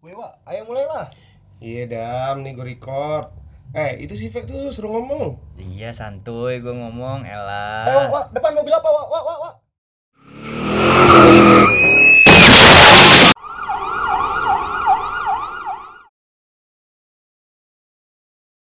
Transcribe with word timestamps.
Gue 0.00 0.16
Wak, 0.16 0.32
ayo 0.48 0.64
mulai 0.64 0.88
lah. 0.88 1.12
Iya 1.60 1.84
dam, 1.84 2.40
nih 2.40 2.56
gue 2.56 2.72
record. 2.72 3.36
Eh, 3.76 4.00
itu 4.00 4.16
si 4.16 4.32
Fek 4.32 4.48
tuh 4.48 4.72
suruh 4.72 4.96
ngomong. 4.96 5.36
Iya 5.60 5.92
santuy 5.92 6.56
gue 6.56 6.72
ngomong 6.72 7.28
Ella. 7.28 7.84
Eh, 7.84 7.92
Wak, 7.92 8.08
Wak, 8.08 8.24
depan 8.32 8.56
mobil 8.56 8.72
apa, 8.72 8.88
Wak, 8.88 9.06
Wak, 9.12 9.22
Wak, 9.28 9.38
Wak. 9.44 9.54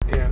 Iya. 0.06 0.27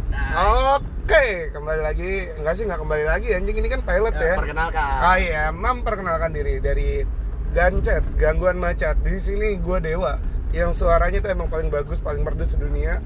Oke, 0.79 1.25
kembali 1.51 1.81
lagi. 1.83 2.13
Enggak 2.39 2.55
sih, 2.55 2.71
nggak 2.71 2.79
kembali 2.87 3.03
lagi. 3.03 3.35
Anjing 3.35 3.59
ini 3.59 3.67
kan 3.67 3.83
pilot 3.83 4.15
ya. 4.15 4.39
Perkenalkan. 4.39 4.95
Ah 5.03 5.19
iya, 5.19 5.51
memperkenalkan 5.51 6.31
diri 6.31 6.63
dari 6.63 7.03
Gancet, 7.51 8.07
gangguan 8.15 8.63
macet. 8.63 8.95
Di 9.03 9.19
sini 9.19 9.59
gue 9.59 9.79
Dewa, 9.83 10.23
yang 10.55 10.71
suaranya 10.71 11.19
tuh 11.19 11.35
emang 11.35 11.51
paling 11.51 11.69
bagus, 11.69 11.99
paling 11.99 12.23
merdu 12.23 12.47
sedunia. 12.47 13.03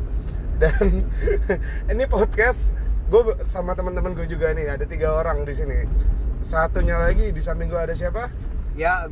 Dan 0.61 1.09
ini 1.93 2.05
podcast 2.05 2.77
gue 3.09 3.33
sama 3.49 3.73
teman-teman 3.73 4.13
gue 4.13 4.29
juga 4.29 4.53
nih, 4.53 4.69
ada 4.69 4.85
tiga 4.85 5.17
orang 5.17 5.49
di 5.49 5.57
sini. 5.57 5.89
Satunya 6.45 7.01
lagi 7.01 7.33
di 7.33 7.41
samping 7.41 7.73
gue 7.73 7.81
ada 7.81 7.97
siapa? 7.97 8.29
Ya, 8.77 9.09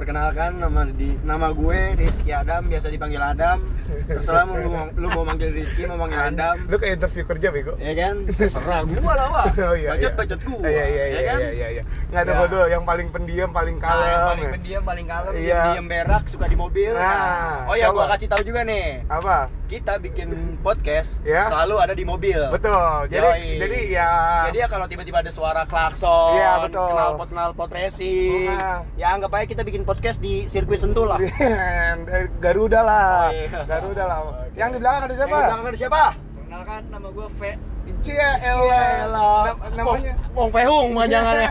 perkenalkan 0.00 0.56
nama 0.56 0.88
di 0.88 1.12
nama 1.20 1.52
gue 1.52 1.92
Rizky 1.94 2.32
Adam, 2.32 2.64
biasa 2.66 2.88
dipanggil 2.88 3.20
Adam. 3.20 3.60
Terserah 4.08 4.48
mau 4.48 4.56
lu, 4.56 4.68
mau- 4.72 4.88
lu 4.90 5.06
mau 5.12 5.22
manggil 5.22 5.52
Rizky, 5.52 5.84
mau 5.84 6.00
manggil 6.00 6.16
Adam. 6.16 6.56
Lu 6.64 6.80
kayak 6.80 6.96
interview 6.96 7.28
kerja 7.28 7.52
bego. 7.52 7.76
Ya 7.76 7.92
kan? 7.92 8.24
Terserah 8.40 8.80
gua 8.82 9.12
lah, 9.12 9.26
Wak. 9.28 9.44
Oh 9.60 9.76
iya. 9.76 9.92
Bacot 9.92 10.00
iya. 10.00 10.16
bacot 10.16 10.40
gua. 10.40 10.58
Iya 10.64 10.70
iya 10.70 10.84
iya 10.88 11.04
ya 11.04 11.20
kan? 11.28 11.38
iya 11.38 11.50
iya. 11.52 11.68
iya. 11.70 11.82
Nggak 12.08 12.22
ada 12.22 12.32
Ya. 12.32 12.38
bodoh, 12.40 12.64
yang 12.64 12.82
paling 12.82 13.08
pendiam, 13.12 13.50
paling 13.52 13.76
Nah, 13.76 13.84
kalem. 13.84 14.08
yang 14.08 14.24
paling 14.24 14.40
ya. 14.40 14.52
pendiam, 14.56 14.82
paling 14.82 15.06
kalem, 15.06 15.32
Iya. 15.36 15.60
diem 15.68 15.86
berak, 15.86 16.24
suka 16.26 16.46
di 16.48 16.56
mobil. 16.56 16.92
Nah, 16.96 17.68
oh 17.68 17.76
ya, 17.76 17.86
gua 17.92 18.08
kasih 18.08 18.26
tahu 18.26 18.40
juga 18.42 18.64
nih. 18.64 19.04
Apa? 19.04 19.52
Kita 19.68 20.02
bikin 20.02 20.28
podcast 20.58 21.22
Ya. 21.22 21.46
selalu 21.46 21.78
ada 21.78 21.94
di 21.94 22.02
mobil. 22.02 22.40
Betul. 22.50 23.06
Jadi 23.06 23.22
Yoi. 23.22 23.46
jadi 23.60 23.78
ya 23.92 24.10
Jadi 24.50 24.58
ya 24.58 24.66
kalau 24.66 24.86
tiba-tiba 24.88 25.20
ada 25.20 25.30
suara 25.30 25.62
klakson, 25.62 26.34
Iya, 26.34 26.66
betul. 26.66 26.90
knalpot 26.90 27.28
knalpot 27.30 27.70
racing, 27.70 28.50
Nah. 28.50 28.82
ya 28.96 29.14
anggap 29.14 29.30
aja 29.30 29.46
kita 29.46 29.62
bikin 29.62 29.84
podcast 29.90 30.22
di 30.22 30.46
sirkuit 30.46 30.78
Sentul 30.78 31.10
lah. 31.10 31.18
Garuda 32.44 32.80
lah. 32.86 33.26
Oh, 33.26 33.34
iya. 33.34 33.66
Garuda 33.66 34.04
lah. 34.06 34.18
Oke. 34.22 34.54
Yang 34.54 34.70
di 34.70 34.78
belakang 34.78 35.02
ada 35.10 35.14
siapa? 35.18 35.34
Yang 35.34 35.42
di 35.42 35.50
belakang 35.50 35.66
ada 35.66 35.78
siapa? 35.82 36.02
Perkenalkan 36.14 36.80
nama 36.94 37.08
gue 37.10 37.26
V. 37.26 37.42
Nam- 39.42 39.60
namanya 39.74 40.12
Wong 40.30 40.48
Pehung 40.48 40.94
panjangannya. 40.94 41.48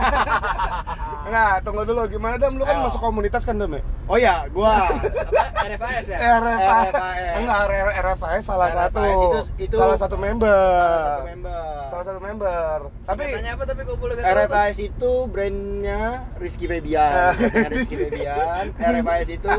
Enggak, 1.20 1.52
tunggu 1.64 1.82
dulu. 1.84 2.02
Gimana 2.06 2.34
Dam? 2.36 2.56
Lu 2.56 2.64
kan 2.64 2.74
Ayo. 2.74 2.86
masuk 2.88 2.98
komunitas 2.98 3.42
kan 3.44 3.54
Dam 3.54 3.70
ya? 3.70 3.82
oh 4.06 4.18
ya, 4.26 4.48
gua 4.48 4.90
Apa? 4.90 5.62
RFAS 5.62 6.06
ya? 6.08 6.18
RFA. 6.18 6.78
RFAS. 6.82 7.34
Enggak, 7.36 7.60
RFAS 7.94 8.42
salah 8.42 8.68
RFAS 8.68 8.90
satu. 8.90 9.04
itu- 9.04 9.46
itu 9.60 9.76
salah 9.76 9.96
satu 9.96 10.16
member. 10.16 10.48
satu 10.48 11.26
member. 11.28 11.62
Salah 11.86 12.04
satu 12.04 12.20
member. 12.20 12.76
Tapi 13.04 13.22
Singkatannya 13.22 13.50
apa 13.52 13.64
tapi 13.64 13.80
apa? 13.84 14.32
RFAS 14.40 14.76
itu 14.80 15.12
brandnya 15.26 16.02
Rizky 16.36 16.66
Febian, 16.66 17.12
Eh. 17.12 17.32
Bukan 17.52 17.70
Rizky 17.70 17.96
Febian. 17.96 18.64
RFAS 18.74 19.28
itu 19.28 19.52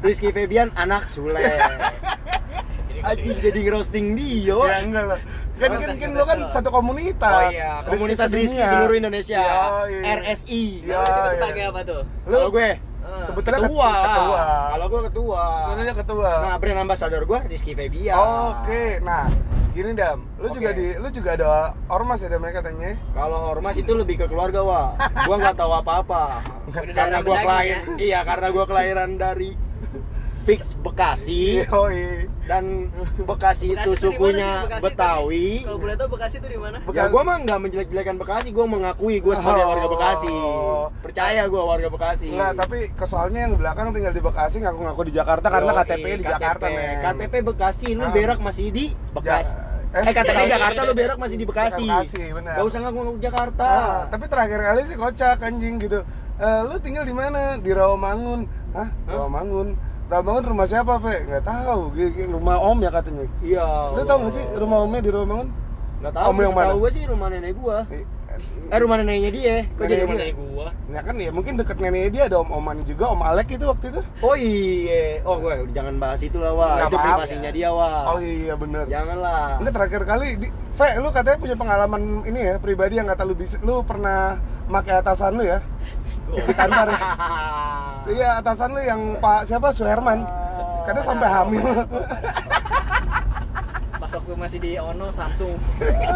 Rizky 0.00 0.28
Febian 0.30 0.68
anak 0.74 1.10
Sule. 1.10 1.42
Anjing 3.04 3.36
jadi 3.36 3.60
ngerosting 3.60 4.16
dia. 4.16 4.56
ya 4.56 4.78
enggak 4.80 5.04
lah. 5.06 5.20
Kan 5.54 5.70
kan 5.78 5.90
kan 5.94 6.10
lu 6.10 6.24
kan 6.26 6.38
satu 6.50 6.68
komunitas. 6.68 7.30
Oh 7.30 7.42
iya, 7.48 7.86
komunitas 7.86 8.26
Rizky 8.26 8.58
seluruh 8.58 8.96
Indonesia. 8.98 9.42
RSI. 10.02 10.64
Iya, 10.82 10.98
Nama 10.98 11.04
itu 11.04 11.20
iya. 11.20 11.32
sebagai 11.38 11.62
apa 11.70 11.80
tuh? 11.82 12.02
Kalau 12.26 12.50
gue 12.50 12.68
Eh, 13.04 13.24
sebetulnya 13.28 13.60
ketua. 13.60 13.90
ketua. 14.00 14.44
Kalau 14.72 14.86
gue 14.88 15.00
ketua. 15.12 15.44
Sebenarnya 15.68 15.94
ketua. 15.94 16.30
Nah, 16.40 16.56
brand 16.56 16.80
ambassador 16.80 17.22
gue 17.22 17.38
Rizky 17.52 17.72
Febian. 17.76 18.16
Oke, 18.16 18.96
nah 19.04 19.28
gini 19.74 19.90
dam, 19.92 20.22
lu 20.38 20.48
juga 20.48 20.70
Oke. 20.70 20.78
di, 20.78 20.86
lu 20.96 21.08
juga 21.10 21.30
ada 21.34 21.50
ormas 21.90 22.22
ya 22.22 22.30
dam 22.30 22.40
ya 22.40 22.52
katanya? 22.54 22.94
Kalau 23.12 23.38
ormas 23.50 23.74
itu 23.74 23.92
lebih 23.92 24.22
ke 24.22 24.26
keluarga, 24.30 24.62
Wak. 24.62 24.88
Gua 25.26 25.36
nggak 25.36 25.56
tahu 25.58 25.72
apa-apa. 25.74 26.22
Udah 26.70 26.80
karena 26.80 26.94
darah 26.94 27.20
gua 27.20 27.34
daging 27.34 27.44
kelahir, 27.44 27.74
ya? 27.74 27.80
iya 27.98 28.20
karena 28.22 28.46
gua 28.54 28.64
kelahiran 28.64 29.10
dari 29.18 29.50
Fix 30.44 30.60
Bekasi 30.78 31.64
Yoi. 31.64 32.28
dan 32.44 32.92
Bekasi, 33.18 33.24
Bekasi 33.24 33.66
itu 33.72 33.90
sukunya? 33.96 34.62
Bekasi 34.62 34.82
Betawi. 34.84 35.48
Kalau 35.64 35.78
boleh 35.78 35.94
tahu 35.96 36.08
Bekasi 36.12 36.36
itu 36.36 36.48
di 36.50 36.58
mana? 36.60 36.76
Ya 36.90 37.04
gua 37.08 37.22
mah 37.22 37.36
nggak 37.40 37.58
menjelek-jelekan 37.58 38.16
Bekasi, 38.16 38.48
gua 38.50 38.66
mengakui 38.66 39.16
gua 39.18 39.34
sebagai 39.34 39.64
Oh. 39.64 39.70
warga 39.70 39.88
Bekasi. 39.88 40.34
Percaya 41.00 41.42
gua 41.46 41.62
warga 41.66 41.88
Bekasi. 41.88 42.28
Enggak, 42.28 42.52
tapi 42.58 42.78
kesoalnya 42.92 43.40
yang 43.42 43.54
belakang 43.56 43.90
tinggal 43.90 44.12
di 44.12 44.20
Bekasi 44.20 44.56
ngaku-ngaku 44.60 45.02
di 45.02 45.12
Jakarta 45.12 45.46
karena 45.48 45.70
Yoi, 45.70 45.78
KTP-nya 45.80 46.16
di 46.16 46.26
Jakarta, 46.26 46.64
men. 46.68 46.96
KTP 47.02 47.34
Bekasi, 47.42 47.88
lu 47.92 48.04
Ah. 48.04 48.12
berak 48.12 48.38
masih 48.38 48.66
di 48.68 48.84
Bekasi. 49.10 49.48
Ja- 49.50 49.72
Eh, 49.94 50.02
KTP 50.04 50.26
Bekasi. 50.26 50.50
Jakarta 50.50 50.80
lu 50.82 50.92
berak 50.92 51.16
masih 51.16 51.36
di 51.38 51.46
Bekasi. 51.46 51.86
Bekasi, 51.86 52.22
benar. 52.34 52.54
Gak 52.58 52.66
usah 52.66 52.78
ngaku-ngaku 52.82 53.18
Jakarta. 53.18 53.68
Ah, 53.70 54.00
tapi 54.10 54.24
terakhir 54.26 54.60
kali 54.60 54.82
sih 54.84 54.96
kocak 54.98 55.38
anjing 55.40 55.74
gitu. 55.78 56.00
Eh, 56.34 56.60
lu 56.66 56.76
tinggal 56.76 57.06
di 57.06 57.14
mana? 57.14 57.56
Di 57.56 57.70
Rawamangun. 57.70 58.40
Hah? 58.74 58.88
Rawamangun. 59.06 59.93
Rawamangun 60.04 60.44
rumah 60.52 60.66
siapa, 60.68 61.00
Fe? 61.00 61.24
Nggak 61.24 61.44
tahu. 61.48 61.80
Rumah 62.28 62.56
Om 62.60 62.78
ya 62.84 62.90
katanya. 62.92 63.24
Iya. 63.40 63.66
Lu 63.96 64.02
tahu 64.04 64.18
nggak 64.28 64.34
sih 64.36 64.44
rumah 64.56 64.78
Omnya 64.84 65.00
di 65.00 65.10
Rawamangun? 65.10 65.48
Gak 66.04 66.12
tahu, 66.12 66.24
Om 66.28 66.36
yang 66.44 66.52
mana? 66.52 66.68
Tahu 66.68 66.78
gue 66.84 66.90
sih 66.92 67.02
rumah 67.08 67.28
nenek 67.32 67.52
gua. 67.56 67.78
Eh, 67.88 68.04
Eh 68.74 68.78
rumah 68.82 68.98
neneknya 68.98 69.30
dia. 69.30 69.56
Kok 69.78 69.84
jadi 69.86 69.94
Nenek 69.94 70.04
rumah 70.04 70.18
nenek 70.18 70.36
gua? 70.36 70.68
Ya 70.90 71.00
kan 71.00 71.14
ya 71.16 71.30
mungkin 71.30 71.52
deket 71.54 71.76
neneknya 71.78 72.10
dia 72.10 72.22
ada 72.28 72.36
om-oman 72.42 72.82
juga, 72.84 73.14
om 73.14 73.22
Alek 73.22 73.56
itu 73.56 73.64
waktu 73.64 73.94
itu. 73.94 74.00
Oh 74.20 74.34
iya. 74.36 75.22
Oh 75.22 75.38
gue 75.38 75.70
jangan 75.70 75.94
bahas 76.02 76.20
itu 76.20 76.36
lah 76.36 76.52
wah. 76.52 76.76
Nggak 76.82 76.90
Itu 76.90 76.98
privasinya 76.98 77.50
dia 77.54 77.68
wah. 77.70 78.02
Oh 78.10 78.18
iya 78.20 78.54
bener. 78.58 78.84
Janganlah. 78.90 79.62
Enggak 79.62 79.74
terakhir 79.80 80.02
kali 80.04 80.28
di 80.42 80.48
Fe, 80.74 80.98
lu 80.98 81.08
katanya 81.14 81.38
punya 81.38 81.54
pengalaman 81.54 82.02
ini 82.26 82.40
ya 82.50 82.54
pribadi 82.58 82.98
yang 82.98 83.06
kata 83.06 83.22
lu 83.22 83.38
bisa 83.38 83.62
lu 83.62 83.86
pernah 83.86 84.42
pakai 84.68 84.94
atasan 85.00 85.36
lu 85.36 85.44
ya 85.44 85.58
di 86.34 86.54
kantor. 86.54 86.88
ya? 86.90 86.98
iya, 88.16 88.28
atasan 88.42 88.70
lu 88.74 88.80
yang 88.82 89.00
Pak 89.20 89.46
siapa 89.46 89.68
Suherman. 89.70 90.26
Katanya 90.84 91.04
sampai 91.06 91.28
hamil. 91.30 91.66
Pas 93.96 94.10
waktu 94.12 94.32
masih 94.36 94.58
di 94.60 94.70
Ono 94.76 95.08
Samsung. 95.08 95.56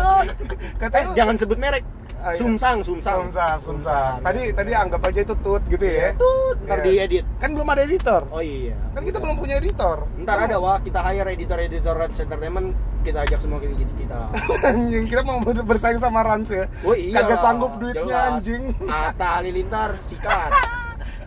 katanya 0.82 1.06
Eh 1.08 1.16
jangan 1.16 1.36
sebut 1.40 1.58
merek. 1.58 1.84
Ah, 2.28 2.32
iya. 2.32 2.38
Sumsang, 2.38 2.76
Sumsang. 2.80 3.18
Sumsang, 3.24 3.56
Sumsang. 3.58 4.14
Tadi 4.20 4.42
tadi 4.52 4.70
anggap 4.70 5.00
aja 5.02 5.20
itu 5.22 5.34
tut 5.38 5.62
gitu 5.64 5.80
ya. 5.82 6.12
Tut, 6.14 6.56
ntar 6.62 6.78
Iya. 6.78 7.08
diedit. 7.08 7.24
Kan 7.36 7.50
belum 7.52 7.68
ada 7.68 7.82
editor. 7.82 8.22
Oh 8.28 8.38
iya. 8.38 8.76
Kan 8.92 9.02
kita 9.02 9.18
belum 9.18 9.36
punya 9.36 9.56
editor. 9.56 10.04
Ntar 10.18 10.36
ada 10.44 10.56
wah 10.56 10.76
kita 10.78 11.00
hire 11.00 11.30
editor-editor 11.30 11.94
Rans 11.94 12.18
Entertainment 12.18 12.68
kita 13.00 13.22
ajak 13.22 13.38
semua 13.38 13.56
kita 13.58 13.72
kita. 13.94 14.18
anjing, 14.68 15.04
kita 15.06 15.22
mau 15.22 15.40
ber- 15.40 15.64
bersaing 15.64 15.96
sama 15.96 16.20
Rans 16.20 16.48
ya. 16.48 16.68
Oh 16.82 16.92
iya. 16.92 17.18
Kagak 17.18 17.40
sanggup 17.40 17.72
duitnya 17.76 18.04
jelas. 18.04 18.28
anjing. 18.36 18.62
Atta 18.84 19.26
Halilintar 19.34 19.96
sikat. 20.06 20.52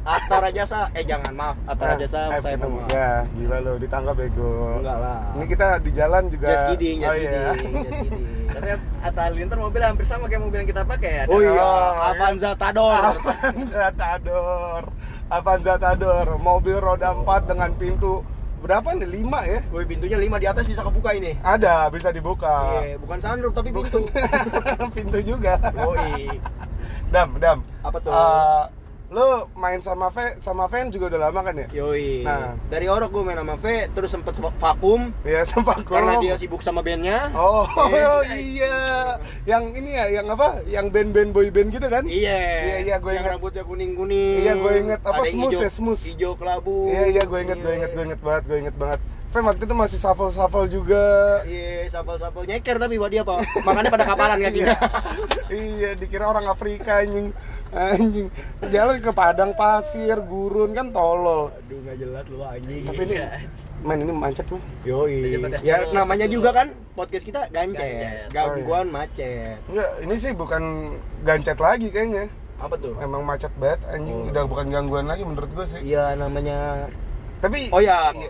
Atta 0.01 0.41
Rajasa, 0.41 0.89
eh 0.91 1.05
jangan 1.05 1.29
maaf, 1.29 1.53
Atta 1.63 1.93
Rajasa 1.93 2.33
eh, 2.33 2.41
saya 2.41 2.57
ketemu. 2.57 2.73
mohon 2.73 2.81
maaf. 2.81 2.97
Ya, 2.97 3.11
gila 3.31 3.57
lo 3.61 3.73
ditangkap 3.77 4.15
bego. 4.17 4.81
Enggak 4.81 4.97
lah. 4.97 5.19
Ini 5.31 5.45
kita 5.45 5.67
di 5.77 5.91
jalan 5.93 6.23
juga. 6.25 6.47
Just 6.49 6.65
kidding, 6.73 6.97
just 6.97 7.05
Oh, 7.05 7.15
iya. 7.15 7.29
kidding, 7.53 7.73
just 7.77 8.01
kidding. 8.01 8.23
Tapi 8.51 8.67
Atta 9.01 9.21
Halilintar 9.27 9.57
mobil 9.57 9.81
hampir 9.81 10.05
sama 10.05 10.27
kayak 10.27 10.41
mobil 10.43 10.57
yang 10.63 10.69
kita 10.69 10.83
pakai 10.83 11.11
ya. 11.11 11.23
Oh 11.31 11.39
iya, 11.39 11.51
Oh, 11.55 11.91
Avanza 12.11 12.51
Tador. 12.55 13.01
Avanza 13.15 13.85
Tador. 13.95 14.83
Avanza 15.31 15.73
Tador, 15.79 16.27
mobil 16.37 16.75
roda 16.75 17.15
4 17.15 17.47
dengan 17.47 17.71
pintu 17.79 18.21
berapa 18.61 18.93
nih? 18.93 19.25
5 19.25 19.41
ya? 19.49 19.59
Woi, 19.73 19.83
pintunya 19.89 20.17
5 20.21 20.37
di 20.37 20.47
atas 20.47 20.65
bisa 20.69 20.85
kebuka 20.85 21.15
ini. 21.17 21.33
Ada, 21.41 21.89
bisa 21.89 22.13
dibuka. 22.13 22.83
Iya, 22.83 22.99
bukan 23.01 23.17
sunroof 23.17 23.53
tapi 23.55 23.69
pintu. 23.73 24.05
pintu 24.95 25.17
juga. 25.25 25.57
Yoi. 25.73 26.37
Dam, 27.09 27.39
Dam. 27.41 27.65
Apa 27.81 27.97
tuh? 28.03 28.11
Eh, 28.13 28.63
lu 29.11 29.27
main 29.53 29.83
sama 29.83 30.07
Ve, 30.07 30.39
sama 30.39 30.71
Ven 30.71 30.87
juga 30.87 31.11
udah 31.11 31.27
lama 31.27 31.43
kan 31.43 31.51
ya? 31.53 31.67
Yoi. 31.75 32.23
Nah. 32.23 32.55
Dari 32.71 32.87
Orok 32.87 33.11
gue 33.11 33.23
main 33.27 33.35
sama 33.35 33.59
V, 33.59 33.65
terus 33.91 34.07
sempet 34.07 34.31
vakum 34.39 35.11
Iya, 35.21 35.43
sempat 35.43 35.83
karena 35.83 36.15
korum. 36.15 36.23
dia 36.23 36.35
sibuk 36.39 36.63
sama 36.63 36.79
bandnya. 36.79 37.27
Oh, 37.35 37.67
Iya. 37.91 38.23
iya. 38.31 38.75
Yang 39.43 39.63
ini 39.75 39.91
ya, 39.91 40.05
yang 40.09 40.31
apa? 40.31 40.63
Yang 40.63 40.95
band-band 40.95 41.35
boy 41.35 41.51
band 41.51 41.75
gitu 41.75 41.83
kan? 41.85 42.07
Iya. 42.07 42.39
Iya, 42.63 42.77
iya, 42.81 42.95
gua 42.97 43.11
Yang 43.11 43.19
inget. 43.19 43.33
rambutnya 43.35 43.63
kuning-kuning. 43.67 44.47
Iya, 44.47 44.53
gua 44.55 44.71
inget. 44.79 44.99
Apa, 45.03 45.21
smooth 45.27 45.59
ya, 45.59 45.67
smooth? 45.67 45.99
Hijau 45.99 46.31
kelabu. 46.39 46.87
Iya, 46.87 47.03
iya, 47.11 47.23
gue 47.27 47.39
inget, 47.41 47.59
gue 47.59 47.73
inget, 47.73 47.91
gue 47.91 48.03
inget 48.05 48.21
banget, 48.21 48.43
gue 48.47 48.57
inget 48.63 48.75
banget. 48.79 48.99
Ven 49.31 49.43
waktu 49.43 49.63
itu 49.63 49.75
masih 49.75 49.97
shuffle-shuffle 49.97 50.67
juga. 50.67 51.03
Iya, 51.43 51.87
sapel-sapel 51.89 52.47
nyeker 52.47 52.75
tapi 52.75 52.95
buat 52.95 53.07
dia 53.07 53.23
apa? 53.23 53.43
Makanya 53.61 53.87
pada 53.89 54.03
kapalan 54.03 54.39
kakinya. 54.43 54.75
iya, 55.47 55.95
dikira 55.95 56.27
orang 56.27 56.47
Afrika 56.47 56.99
anjing. 56.99 57.35
Anjing. 57.71 58.27
Jalan 58.67 58.99
ke 58.99 59.11
padang 59.11 59.51
pasir, 59.51 60.19
gurun 60.21 60.71
kan 60.71 60.91
tolol. 60.91 61.55
Aduh, 61.55 61.79
nggak 61.81 61.97
jelas 61.97 62.25
lu 62.27 62.43
anjing. 62.43 62.83
Tapi 62.83 63.01
ini 63.05 63.15
main 63.81 63.99
ini 63.99 64.11
macet 64.11 64.45
nih. 64.45 64.61
Yoi. 64.83 65.39
Ya 65.63 65.87
namanya 65.89 66.27
juga 66.27 66.51
kan 66.51 66.67
podcast 66.93 67.23
kita 67.23 67.47
gancet. 67.47 67.79
Gancet. 67.79 68.27
Gangguan 68.29 68.91
macet. 68.91 69.55
Enggak, 69.65 69.89
ini 70.03 70.15
sih 70.15 70.31
bukan 70.31 70.63
gancet 71.23 71.57
lagi 71.57 71.87
kayaknya. 71.87 72.27
Apa 72.59 72.75
tuh? 72.75 72.93
Emang 72.99 73.23
macet 73.23 73.49
banget 73.55 73.81
anjing, 73.87 74.13
Oh. 74.13 74.29
udah 74.29 74.43
bukan 74.45 74.69
gangguan 74.69 75.07
lagi 75.07 75.23
menurut 75.23 75.49
gue 75.49 75.65
sih. 75.65 75.81
Iya 75.81 76.13
namanya 76.13 76.85
Tapi 77.41 77.73
Oh 77.73 77.81
ya, 77.81 78.13
iya, 78.13 78.29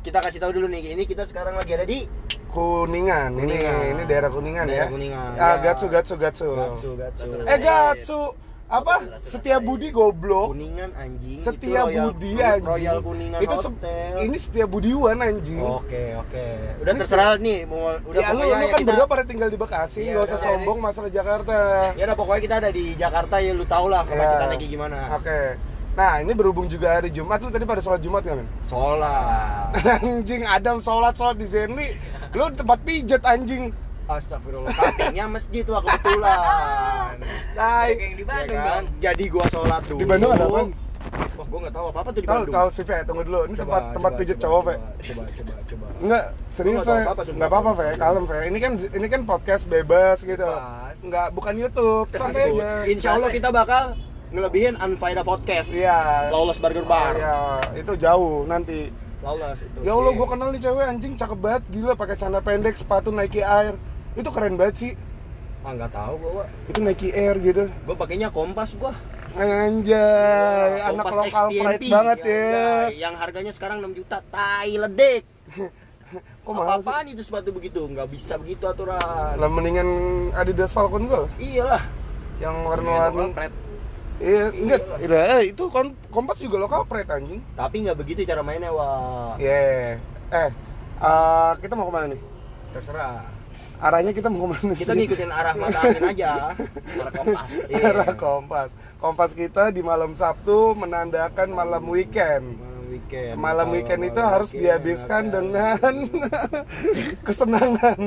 kita 0.00 0.16
kasih 0.16 0.40
tahu 0.40 0.56
dulu 0.56 0.72
nih. 0.72 0.96
Ini 0.96 1.04
kita 1.04 1.28
sekarang 1.28 1.60
lagi 1.60 1.76
ada 1.76 1.84
di 1.84 2.08
Kuningan. 2.48 3.36
Ini 3.36 3.44
Kuningan. 3.52 3.84
ini 3.92 4.02
daerah 4.08 4.30
Kuningan 4.32 4.64
Daerah 4.64 4.88
ya. 4.88 4.94
Kuningan, 4.94 5.30
Ah, 5.36 5.60
ya. 5.60 5.60
Gatsu 5.60 5.86
Gatsu 5.92 6.14
Gatsu. 6.16 6.48
Gatsu, 6.48 6.90
Gatsu. 6.96 7.32
Eh 7.44 7.58
Gatsu 7.60 8.20
apa? 8.66 8.94
Setia. 9.22 9.56
Budi 9.58 9.88
goblok. 9.88 10.50
Kuningan 10.52 10.90
anjing. 10.92 11.38
Setia 11.38 11.82
Itu 11.82 11.86
Royal- 11.86 12.06
Budi 12.08 12.32
anjing. 12.36 12.66
Royal 12.66 12.98
Kuningan 12.98 13.40
Itu 13.40 13.54
se- 13.56 13.68
Hotel. 13.68 14.14
ini 14.20 14.36
Setia 14.36 14.66
Budiwan 14.66 15.18
anjing. 15.18 15.62
Oke, 15.62 16.04
oke. 16.16 16.46
Udah 16.80 16.92
Ini 16.92 17.00
terserah 17.00 17.34
nih 17.36 17.58
mau 17.64 17.94
udah 17.96 18.20
ya 18.20 18.28
lu, 18.30 18.38
lu 18.38 18.44
ya 18.44 18.56
kan 18.56 18.68
kita 18.74 18.86
berdua 18.86 19.06
pada 19.06 19.22
tinggal 19.22 19.48
di 19.48 19.56
Bekasi, 19.56 20.00
Iya, 20.02 20.12
nggak 20.12 20.24
usah 20.24 20.34
udah, 20.34 20.44
sombong 20.44 20.78
masalah 20.78 21.08
Jakarta. 21.08 21.56
Ya 21.94 22.02
udah 22.04 22.16
pokoknya 22.16 22.42
kita 22.42 22.56
ada 22.58 22.70
di 22.70 22.84
Jakarta 22.94 23.34
ya 23.38 23.52
lu 23.52 23.64
tau 23.64 23.86
lah 23.86 24.02
kemacetannya 24.02 24.52
Ya. 24.52 24.58
kayak 24.58 24.72
gimana. 24.72 24.96
Oke. 25.14 25.40
Nah, 25.94 26.20
ini 26.20 26.32
berhubung 26.32 26.66
juga 26.66 26.92
hari 26.92 27.08
Jumat, 27.08 27.40
lu 27.40 27.48
tadi 27.48 27.64
pada 27.64 27.80
sholat 27.80 28.04
Jumat 28.04 28.20
nggak, 28.20 28.36
men? 28.36 28.48
Sholat. 28.68 29.68
anjing, 29.96 30.42
Adam 30.44 30.78
sholat 30.78 31.14
sholat 31.14 31.36
di 31.36 31.46
Zenly. 31.46 31.96
Lu 32.30 32.52
tempat 32.52 32.82
pijat 32.82 33.22
anjing. 33.22 33.72
Astagfirullah. 34.06 34.70
Sampingnya 34.70 35.26
masjid 35.26 35.62
tuh 35.62 35.80
kebetulan. 35.80 37.16
Nah, 37.56 37.82
kayak 37.82 37.96
yang 37.96 38.12
di 38.12 38.20
Ya 38.20 38.28
Bandung 38.28 38.58
kan? 38.58 38.66
dong. 38.68 38.84
Jadi 39.00 39.24
gua 39.26 39.44
sholat 39.48 39.82
dulu. 39.84 39.98
Di 39.98 40.06
Bandung 40.06 40.30
ada 40.30 40.44
apaan? 40.46 40.68
Wah, 41.36 41.46
gua 41.46 41.58
nggak 41.62 41.74
tahu 41.74 41.86
apa-apa 41.88 42.08
tuh 42.08 42.20
di 42.20 42.26
tahu 42.26 42.36
Bandung. 42.38 42.54
tahu 42.54 42.68
sih, 42.70 42.84
Fe, 42.84 42.96
tunggu 43.02 43.22
dulu. 43.22 43.40
Ini 43.42 43.54
Coba, 43.54 43.62
tempat 43.62 43.82
tempat 43.90 44.10
coba, 44.10 44.18
pijat 44.18 44.36
coba, 44.36 44.44
cowok, 44.44 44.60
Fe. 44.60 44.74
coba, 44.74 44.82
Coba, 44.98 45.22
coba, 45.30 45.52
coba. 45.62 45.86
Enggak, 45.98 46.24
serius 46.50 46.80
Fe. 46.82 46.96
Enggak 47.32 47.48
apa-apa, 47.48 47.70
Fe. 47.72 47.86
Kalem, 47.96 48.24
Fe. 48.26 48.38
Ini 48.46 48.58
kan 48.58 48.72
ini 48.92 49.06
kan 49.06 49.20
podcast 49.22 49.62
bebas 49.66 50.18
gitu. 50.20 50.44
Bebas. 50.46 50.96
Enggak, 51.00 51.26
bukan 51.32 51.54
YouTube. 51.54 52.06
Santai 52.12 52.42
aja. 52.50 52.68
Insya 52.84 53.10
Allah 53.14 53.30
kita 53.30 53.48
bakal 53.50 53.82
ngelebihin 54.26 54.74
Unfaida 54.76 55.22
Podcast. 55.22 55.70
Iya. 55.70 56.28
Lawless 56.28 56.58
Burger 56.58 56.84
Bar. 56.84 57.14
Iya, 57.14 57.36
itu 57.74 57.92
jauh 57.94 58.44
nanti. 58.44 58.90
Lawless 59.22 59.60
itu. 59.60 59.78
Ya 59.80 59.92
Allah, 59.92 60.12
Iya. 60.12 60.18
gua 60.18 60.26
kenal 60.28 60.48
nih 60.50 60.60
cewek 60.60 60.84
anjing 60.84 61.14
cakep 61.14 61.38
banget, 61.38 61.62
gila 61.68 61.92
pakai 61.94 62.14
celana 62.14 62.40
pendek, 62.40 62.74
sepatu 62.74 63.08
Nike 63.08 63.40
Air. 63.40 63.78
Itu 64.12 64.28
keren 64.28 64.56
banget 64.56 64.74
sih. 64.76 64.92
Ah, 65.66 65.74
nggak 65.74 65.92
tahu 65.98 66.14
gua. 66.22 66.46
Itu 66.70 66.78
Nike 66.78 67.10
Air 67.10 67.34
gitu. 67.42 67.66
Gua 67.82 67.96
pakainya 67.98 68.30
Kompas 68.30 68.70
gua. 68.78 68.94
Anjay, 69.34 70.78
anak 70.78 71.02
Kompas 71.02 71.14
lokal 71.18 71.46
XPNP. 71.50 71.58
pride 71.58 71.86
banget 71.90 72.18
ya. 72.22 72.46
Anjay, 72.86 72.94
Yang 73.02 73.14
harganya 73.18 73.52
sekarang 73.52 73.76
6 73.82 73.98
juta. 73.98 74.22
Tai 74.30 74.70
ledek. 74.70 75.26
Kok 76.46 76.54
mahal 76.54 76.78
sih? 76.78 76.86
Apa-apaan 76.86 77.06
itu 77.10 77.22
sepatu 77.26 77.50
begitu? 77.50 77.82
Nggak 77.82 78.08
bisa 78.14 78.38
begitu 78.38 78.62
aturan. 78.70 79.34
Lah 79.34 79.50
mendingan 79.50 79.90
Adidas 80.38 80.70
Falcon 80.70 81.10
Gold 81.10 81.26
Iyalah. 81.42 81.82
yang 82.38 82.54
warna-warni. 82.62 83.34
Iya, 84.22 84.54
enggak. 84.54 84.80
Iya, 85.02 85.50
itu 85.50 85.66
Kompas 86.14 86.38
juga 86.38 86.62
lokal 86.62 86.86
pride 86.86 87.10
anjing. 87.10 87.42
Tapi 87.58 87.82
nggak 87.82 87.98
begitu 87.98 88.22
cara 88.22 88.46
mainnya, 88.46 88.70
wah. 88.70 89.34
Iya. 89.34 89.98
Eh, 90.30 90.50
eh, 91.02 91.50
kita 91.58 91.74
mau 91.74 91.90
ke 91.90 91.92
mana 91.92 92.06
nih? 92.14 92.20
Terserah. 92.70 93.35
Arahnya 93.76 94.12
kita 94.16 94.32
mau 94.32 94.48
ke 94.48 94.48
mana 94.56 94.72
Kita 94.72 94.92
ngikutin 94.96 95.30
arah 95.30 95.54
mata 95.54 95.78
angin 95.84 96.04
aja. 96.08 96.32
Arah 97.00 97.12
kompas. 97.12 97.50
Arah 97.68 98.12
Kompas. 98.16 98.70
Kompas 98.96 99.30
kita 99.36 99.68
di 99.68 99.84
malam 99.84 100.16
Sabtu 100.16 100.72
menandakan 100.72 101.52
malam 101.52 101.84
weekend. 101.92 102.56
Malam 102.56 102.84
weekend. 102.88 103.34
Malam 103.36 103.66
weekend 103.76 104.00
itu 104.08 104.16
malam 104.16 104.32
harus 104.32 104.50
weekend, 104.50 104.62
dihabiskan 104.64 105.22
dengan 105.28 105.92
kesenangan. 107.26 107.98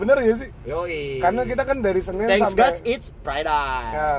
Bener 0.00 0.16
ya 0.24 0.34
sih? 0.40 0.50
Yoi. 0.64 1.20
Karena 1.20 1.42
kita 1.44 1.62
kan 1.68 1.78
dari 1.84 2.00
Senin 2.00 2.26
Thanks 2.30 2.48
sampai 2.50 2.62
God 2.64 2.76
it's 2.88 3.08
Friday. 3.20 3.84
ya, 3.92 4.12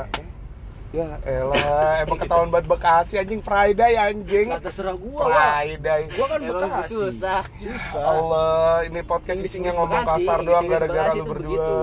ya 0.94 1.18
elah, 1.26 2.06
emang 2.06 2.22
ketahuan 2.22 2.54
banget 2.54 2.70
Bekasi 2.70 3.14
anjing 3.18 3.42
Friday 3.42 3.98
anjing. 3.98 4.48
Nah, 4.54 4.62
terserah 4.62 4.94
gua. 4.94 5.26
Friday. 5.26 6.02
Gua 6.14 6.26
kan 6.30 6.40
Emang 6.40 6.62
Bekasi. 6.62 6.94
susah. 6.94 7.42
Susah. 7.58 8.04
Allah, 8.06 8.86
ini 8.86 9.02
podcast 9.02 9.42
Yang 9.42 9.50
isinya 9.50 9.72
ngomong 9.74 10.06
Bekasi, 10.06 10.22
kasar 10.22 10.40
doang 10.46 10.66
gara-gara 10.70 11.10
lu 11.12 11.26
berdua. 11.26 11.42
begitu. 11.42 11.78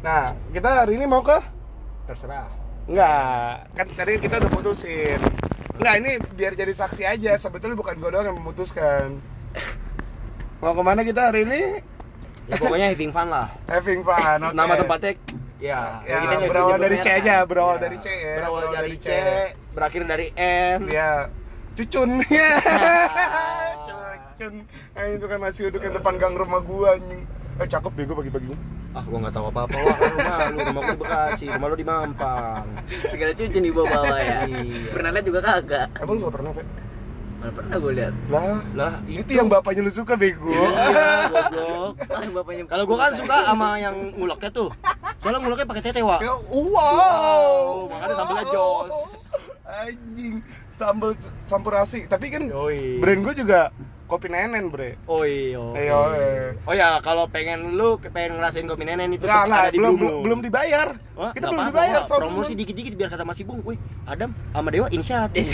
Nah, 0.00 0.24
kita 0.50 0.68
hari 0.72 0.92
ini 0.96 1.04
mau 1.04 1.20
ke 1.20 1.36
Terserah. 2.06 2.48
Enggak, 2.86 3.66
kan 3.74 3.86
tadi 3.92 4.12
kita 4.22 4.34
udah 4.38 4.50
putusin. 4.54 5.18
Enggak, 5.76 5.94
ini 6.00 6.10
biar 6.38 6.52
jadi 6.54 6.72
saksi 6.72 7.02
aja. 7.02 7.34
Sebetulnya 7.36 7.74
bukan 7.74 7.98
gue 7.98 8.08
doang 8.08 8.26
yang 8.30 8.38
memutuskan. 8.38 9.18
Mau 10.62 10.72
ke 10.72 10.82
mana 10.86 11.02
kita 11.02 11.28
hari 11.28 11.44
ini? 11.44 11.82
Ya 12.46 12.54
pokoknya 12.56 12.94
having 12.94 13.10
fun 13.10 13.26
lah. 13.26 13.50
Having 13.66 14.06
fun. 14.06 14.38
oke. 14.40 14.54
Nama 14.54 14.72
tempatnya 14.78 15.12
ya, 15.58 16.04
Ya, 16.04 16.16
kita 16.20 16.34
nggak 16.36 16.50
berawal 16.50 16.76
dari 16.76 16.96
C 16.98 17.06
aja, 17.08 17.34
berawal 17.44 17.76
Ya. 17.76 17.82
dari 17.82 17.96
C 17.96 18.06
ya. 18.08 18.34
Berawal 18.38 18.64
dari 18.72 18.94
C, 18.96 19.06
berakhir 19.72 20.02
dari 20.04 20.26
N. 20.36 20.78
Ya, 20.88 21.10
cucun. 21.72 22.10
Ya. 22.30 22.50
cucun. 24.36 24.54
Nah, 24.92 25.04
itu 25.08 25.26
kan 25.26 25.38
masih 25.40 25.60
duduk 25.68 25.80
di 25.80 25.90
depan 25.92 26.14
gang 26.16 26.34
rumah 26.36 26.60
gua 26.60 26.96
anjing. 26.96 27.24
Eh, 27.56 27.64
cakep 27.64 27.92
bego 27.96 28.12
pagi-pagi. 28.14 28.52
Ah, 28.92 29.04
gua 29.04 29.18
nggak 29.24 29.34
tahu 29.36 29.46
apa-apa. 29.48 29.76
Wah, 29.76 29.96
rumah 29.96 30.36
lu, 30.48 30.58
rumah 30.72 30.82
gua 30.84 30.96
Bekasi, 31.00 31.44
rumah 31.52 31.66
lu 31.68 31.76
di 31.76 31.86
Mampang. 31.88 32.64
Segala 33.08 33.32
cuci 33.32 33.58
di 33.60 33.72
bawah 33.72 34.16
ya. 34.20 34.38
Iya. 34.44 34.92
Pernah 34.92 35.10
lihat 35.12 35.24
juga 35.24 35.40
kagak. 35.40 35.88
Emang 36.00 36.16
lu 36.16 36.20
gak 36.28 36.34
pernah, 36.36 36.50
Fe? 36.52 36.62
Mana 37.36 37.50
pernah 37.52 37.76
gue 37.76 37.92
lihat. 37.92 38.14
Lah, 38.32 38.58
Lah, 38.72 38.92
itu 39.04 39.30
yang 39.36 39.48
bapaknya 39.52 39.84
lu 39.84 39.92
suka 39.92 40.16
bego. 40.16 40.48
Iya, 40.48 41.28
goblok. 41.28 41.92
Ah, 42.08 42.20
yang 42.24 42.34
bapaknya. 42.34 42.64
Kalau 42.64 42.84
gua 42.88 42.96
kan 42.96 43.12
suka 43.12 43.36
sama 43.44 43.68
yang 43.76 43.96
nguleknya 44.16 44.50
tuh. 44.50 44.68
Soalnya 45.20 45.40
nguleknya 45.44 45.66
pakai 45.68 45.82
tete, 45.84 46.00
Wak. 46.00 46.20
Ya, 46.24 46.32
wow. 46.32 47.92
makanya 47.92 48.14
sambelnya 48.16 48.44
jos. 48.48 48.88
Anjing, 49.66 50.34
sambel 50.80 51.10
sampurasi. 51.44 52.00
Tapi 52.08 52.26
kan 52.32 52.42
Yoi. 52.48 53.02
brand 53.04 53.20
gue 53.20 53.34
juga 53.36 53.68
kopi 54.06 54.26
nenen, 54.26 54.70
Bre. 54.70 54.94
Oh 55.04 55.22
iya. 55.22 55.58
Iya, 55.74 55.98
eh. 56.14 56.48
Oh 56.62 56.72
ya, 56.72 56.98
kalau 57.00 57.26
pengen 57.26 57.74
lu 57.74 57.98
pengen 58.00 58.38
ngerasain 58.38 58.64
kopi 58.64 58.82
nenen 58.82 59.10
itu 59.10 59.22
Enggak, 59.22 59.34
tetap 59.36 59.46
enggak, 59.46 59.60
ada 59.60 59.70
di 59.70 59.78
belum, 59.78 59.94
belum, 60.22 60.38
dibayar. 60.40 60.88
Wah, 61.12 61.30
Kita 61.30 61.46
belum 61.46 61.58
apa-apa, 61.58 61.70
dibayar, 61.74 62.00
soalnya 62.02 62.22
Promosi 62.22 62.46
belum. 62.48 62.60
dikit-dikit 62.62 62.92
biar 62.94 63.08
kata 63.10 63.22
Mas 63.22 63.38
Ibung, 63.38 63.60
wih, 63.62 63.78
Adam 64.04 64.30
sama 64.32 64.68
Dewa 64.70 64.86
inisiatif. 64.88 65.44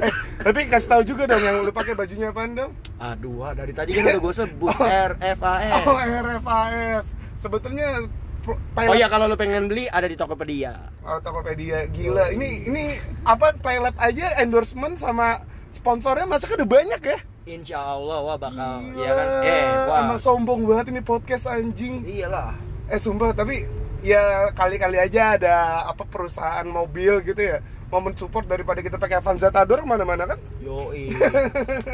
Eh, 0.00 0.10
tapi 0.40 0.66
kasih 0.66 0.88
tahu 0.88 1.02
juga 1.06 1.30
dong 1.30 1.38
yang 1.38 1.62
lu 1.62 1.70
pakai 1.70 1.94
bajunya 1.94 2.34
apaan 2.34 2.58
dong? 2.58 2.72
Aduh, 2.98 3.54
dari 3.54 3.70
tadi 3.70 3.94
kan 3.94 4.02
udah 4.08 4.18
gue 4.18 4.34
sebut 4.34 4.74
RFAS. 4.74 5.86
Oh, 5.86 5.94
RFAS. 5.94 7.04
Sebetulnya 7.38 8.02
pro- 8.42 8.58
Oh 8.58 8.74
pilot 8.74 8.98
iya, 8.98 9.06
kalau 9.06 9.30
lu 9.30 9.36
pengen 9.36 9.70
beli 9.70 9.86
ada 9.86 10.04
di 10.04 10.18
Tokopedia. 10.18 10.90
Oh, 11.00 11.22
Tokopedia 11.22 11.86
gila. 11.86 12.34
Ini 12.34 12.66
ini 12.66 12.84
apa 13.22 13.54
pilot 13.54 13.94
aja 13.94 14.42
endorsement 14.42 14.98
sama 14.98 15.38
sponsornya 15.72 16.26
masuk 16.26 16.54
udah 16.54 16.68
banyak 16.68 17.02
ya? 17.02 17.18
Insya 17.48 17.78
Allah, 17.82 18.18
wah 18.22 18.36
bakal, 18.38 18.84
Gila. 18.84 19.00
iya 19.00 19.10
kan? 19.10 19.26
Eh, 19.42 19.64
wah. 19.90 19.98
Emang 20.06 20.20
sombong 20.20 20.60
banget 20.68 20.92
ini 20.94 21.00
podcast 21.02 21.50
anjing. 21.50 22.04
Iyalah. 22.04 22.54
Eh 22.86 23.00
sumpah, 23.00 23.32
tapi 23.34 23.64
ya 24.00 24.52
kali-kali 24.54 24.96
aja 24.96 25.36
ada 25.36 25.54
apa 25.84 26.04
perusahaan 26.08 26.64
mobil 26.64 27.20
gitu 27.20 27.40
ya 27.40 27.60
mau 27.90 27.98
mensupport 27.98 28.46
daripada 28.46 28.80
kita 28.80 28.96
pakai 28.96 29.18
Avanza 29.18 29.50
Tador 29.50 29.82
mana-mana 29.82 30.24
kan? 30.24 30.38
Yoi. 30.62 31.10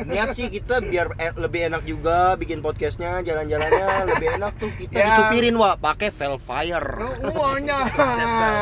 Niat 0.04 0.32
sih 0.32 0.46
kita 0.46 0.78
biar 0.78 1.10
e- 1.16 1.34
lebih 1.34 1.66
enak 1.66 1.82
juga 1.82 2.36
bikin 2.36 2.60
podcastnya, 2.60 3.20
jalan-jalannya 3.20 4.06
lebih 4.06 4.28
enak 4.36 4.52
tuh 4.56 4.70
kita 4.76 4.92
Ya. 4.92 5.04
disupirin 5.08 5.56
wah 5.56 5.74
pakai 5.74 6.12
Velfire. 6.12 7.16
Semuanya. 7.16 7.76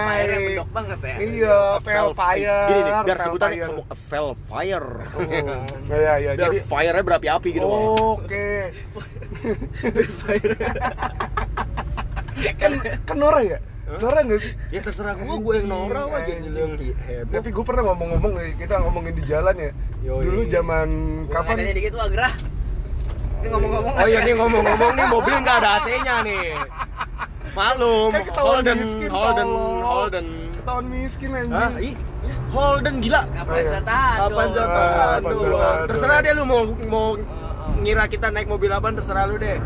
Airnya 0.09 0.39
bedok 0.47 0.69
banget 0.71 0.99
ya. 1.03 1.15
Iya, 1.19 1.59
Velfire. 1.83 2.59
Gini 2.65 2.81
nih, 2.81 2.93
biar 3.03 3.19
sebutan 3.21 3.51
Velfire. 3.51 3.83
Velfire. 4.07 4.91
Oh, 5.11 5.63
ya 5.91 6.13
ya, 6.17 6.31
biar 6.39 6.47
jadi 6.47 6.59
fire-nya 6.63 7.03
berapi-api 7.03 7.49
gitu, 7.51 7.67
Wak. 7.67 7.81
Oke. 7.99 8.47
kan 12.61 12.71
kan 13.03 13.17
Nora 13.17 13.41
ya? 13.43 13.59
Nora 13.85 14.21
nggak 14.21 14.41
sih? 14.41 14.53
Ya 14.71 14.81
terserah 14.81 15.13
gua, 15.15 15.37
gua 15.37 15.55
yang 15.55 15.69
norak 15.69 16.09
aja 16.11 16.33
yang 16.33 16.73
heboh. 16.75 17.33
Tapi 17.33 17.49
gue 17.53 17.65
pernah 17.65 17.83
ngomong-ngomong 17.85 18.33
kita 18.57 18.75
ngomongin 18.81 19.13
di 19.13 19.23
jalan 19.23 19.55
ya. 19.55 19.71
Yoi. 20.03 20.23
Dulu 20.25 20.41
zaman 20.47 20.89
Kapan? 21.29 21.57
kapan? 21.61 21.77
dikit 21.77 21.93
wah 21.95 22.09
gerah. 22.09 22.33
Ini 23.39 23.47
ngomong-ngomong 23.53 23.93
Oh 23.93 24.07
iya 24.09 24.21
nih 24.25 24.35
ngomong-ngomong 24.35 24.93
nih 24.97 25.07
mobil 25.07 25.35
nggak 25.37 25.57
ada 25.61 25.69
AC-nya 25.79 26.15
nih. 26.25 26.57
Maklum, 27.55 28.11
Kan 28.11 28.25
Holden, 28.35 28.77
miskin, 28.83 29.09
Holden, 29.09 29.47
tolong. 29.47 29.79
Holden. 29.85 30.27
Ketahuan 30.57 30.85
miskin 30.91 31.31
anjing. 31.31 31.55
Hah? 31.55 31.71
Ih, 31.79 31.95
Holden 32.51 32.95
gila. 32.99 33.21
Kapan 33.31 33.63
Zatado? 33.71 34.19
Kapan 34.19 34.43
Ah, 34.43 34.51
Zatado? 34.51 35.29
Zatado. 35.31 35.87
Terserah 35.87 36.19
deh 36.19 36.33
lu 36.35 36.43
mau 36.43 36.63
mau 36.89 37.07
ngira 37.79 38.05
kita 38.09 38.33
naik 38.33 38.49
mobil 38.49 38.73
apa 38.73 38.91
terserah 38.91 39.29
lu 39.29 39.37
deh. 39.37 39.61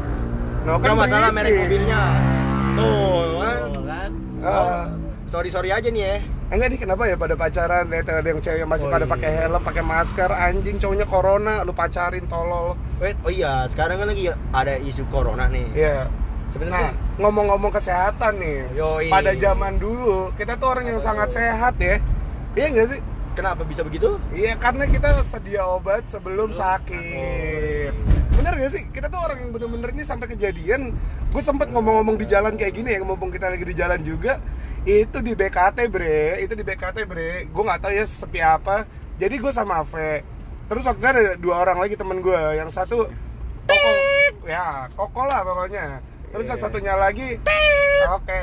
No, 0.66 0.76
Gak 0.76 0.92
masalah 0.92 1.30
berisik. 1.30 1.38
merek 1.38 1.52
mobilnya. 1.64 2.02
Tuh, 2.76 3.40
kan. 4.40 4.48
Ah. 4.48 4.86
Sorry 5.28 5.52
sorry 5.52 5.68
aja 5.68 5.88
nih 5.92 6.02
ya. 6.02 6.16
Enggak 6.48 6.68
nih 6.72 6.80
kenapa 6.80 7.04
ya 7.04 7.20
pada 7.20 7.36
pacaran 7.36 7.84
lihat 7.92 8.08
ada 8.08 8.24
yang 8.24 8.40
cewek 8.40 8.64
masih 8.64 8.88
Oh, 8.88 8.92
pada 8.92 9.04
iya. 9.04 9.12
pakai 9.12 9.30
helm, 9.36 9.60
pakai 9.60 9.84
masker, 9.84 10.30
anjing 10.32 10.76
cowoknya 10.80 11.04
corona, 11.04 11.54
lu 11.68 11.76
pacarin 11.76 12.24
tolol. 12.24 12.72
Wait, 12.96 13.20
oh 13.20 13.28
iya, 13.28 13.68
sekarang 13.68 14.00
kan 14.00 14.08
lagi 14.08 14.32
ada 14.32 14.74
isu 14.80 15.04
corona 15.12 15.44
nih. 15.52 15.68
Iya. 15.76 16.08
Sebenarnya 16.48 16.88
Nah, 16.88 16.92
ngomong-ngomong 17.20 17.68
kesehatan 17.68 18.40
nih. 18.40 18.72
Yoi. 18.72 19.12
Pada 19.12 19.36
zaman 19.36 19.76
dulu, 19.76 20.32
kita 20.40 20.56
tuh 20.56 20.72
orang 20.72 20.88
yang 20.88 21.00
sangat 21.04 21.36
sehat 21.36 21.76
ya. 21.76 22.00
Iya 22.56 22.66
enggak 22.72 22.86
sih? 22.96 23.00
Kenapa 23.36 23.62
bisa 23.68 23.84
begitu? 23.84 24.16
Iya, 24.32 24.56
karena 24.56 24.88
kita 24.88 25.20
sedia 25.28 25.68
obat 25.68 26.08
sebelum 26.08 26.50
Sebelum 26.50 26.58
sakit. 26.58 27.92
Bener 28.38 28.52
gak 28.54 28.70
sih? 28.70 28.82
Kita 28.88 29.10
tuh 29.10 29.18
orang 29.18 29.38
yang 29.42 29.50
bener-bener 29.50 29.90
ini 29.92 30.04
sampai 30.06 30.30
kejadian. 30.30 30.94
Gue 31.28 31.42
sempet 31.42 31.68
ngomong-ngomong 31.68 32.16
di 32.16 32.24
jalan 32.24 32.54
kayak 32.54 32.72
gini 32.72 32.94
ya, 32.94 33.02
mumpung 33.02 33.28
kita 33.28 33.50
lagi 33.50 33.66
di 33.66 33.74
jalan 33.74 34.00
juga. 34.00 34.38
Itu 34.86 35.20
di 35.20 35.34
BKT 35.34 35.90
bre, 35.90 36.40
itu 36.40 36.54
di 36.54 36.62
BKT 36.62 37.04
bre. 37.04 37.50
Gue 37.50 37.62
nggak 37.66 37.80
tahu 37.82 37.92
ya 37.92 38.04
sepi 38.06 38.40
apa. 38.40 38.86
Jadi 39.18 39.34
gue 39.36 39.50
sama 39.50 39.82
Ave. 39.82 40.22
Terus 40.70 40.86
waktu 40.86 41.00
itu 41.00 41.08
ada 41.10 41.22
dua 41.34 41.54
orang 41.66 41.82
lagi 41.82 41.98
temen 41.98 42.22
gue. 42.22 42.38
Yang 42.54 42.70
satu 42.72 43.10
koko, 43.66 43.90
ya 44.46 44.86
koko 44.94 45.22
lah 45.26 45.42
pokoknya. 45.42 45.98
Terus 46.28 46.46
yang 46.46 46.60
Iya. 46.60 46.64
satunya 46.68 46.94
lagi, 46.94 47.40
oke. 48.12 48.42